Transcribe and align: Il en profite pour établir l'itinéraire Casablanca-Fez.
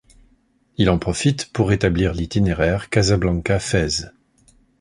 Il 0.77 0.89
en 0.89 0.97
profite 0.97 1.53
pour 1.53 1.71
établir 1.71 2.15
l'itinéraire 2.15 2.89
Casablanca-Fez. 2.89 4.07